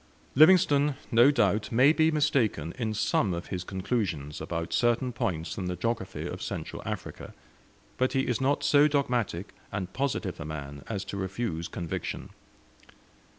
[0.33, 5.65] Livingstone no doubt may be mistaken in some of his conclusions about certain points in
[5.65, 7.35] the geography of Central Africa,
[7.97, 12.31] but he is not so dogmatic and positive a man as to refuse conviction.